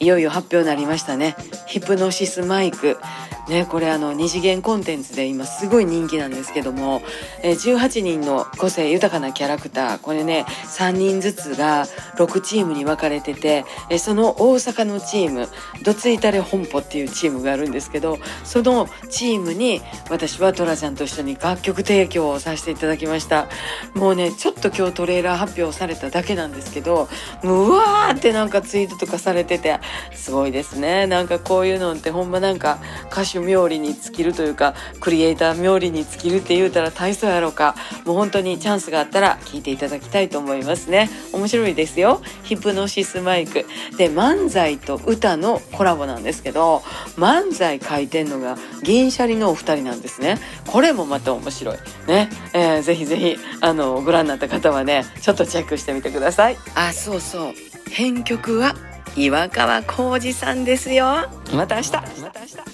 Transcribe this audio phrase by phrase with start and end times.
[0.00, 1.36] いよいよ発表になりましたね。
[1.66, 2.96] ヒプノシスマイク。
[3.48, 7.02] ね、これあの二次元コンテンツで今すごい人気なんですけども、
[7.42, 9.98] え18人の個性豊かなキャラクター。
[9.98, 11.84] これね3人ずつが
[12.24, 15.48] 6チームに分かれてて、えその大阪のチーム
[15.82, 19.80] どついたれ本舗っていうチームがあるんですけどそのチームに
[20.10, 23.48] 私はトラちゃんと一緒に楽曲提供をさせていただきました。
[23.94, 27.08] もうねちょっと今日トレーラー発表されただけなんですけど
[27.42, 29.80] もううわーってなんかツイートとかされてて
[30.12, 31.06] すごいですね。
[31.06, 32.78] なんかこういうのってほんまなんか
[33.10, 37.74] 歌手冥利に尽きるというかクリエイター冥利に尽きるって言うたら体操やろうか。
[38.04, 41.08] もう本当にチャンスがあったら聞いていただきたいと思いますね。
[41.32, 42.09] 面白いですよ。
[42.10, 42.20] よ。
[42.42, 43.64] ヒプノシスマイク。
[43.96, 46.78] で漫才と歌のコラボなんですけど
[47.16, 50.38] 漫才書いてんのが銀シャリのお二人なんですね。
[50.66, 51.76] これもまた面白い。
[52.06, 56.56] ね、えー、ぜひぜひあのご覧になった方はねちょっとチェックしてみてください。
[56.74, 57.52] あそうそう。
[57.90, 58.74] 編曲は
[59.16, 61.28] 岩川浩二さんですよ。
[61.54, 61.92] また明日。
[61.92, 62.69] また明日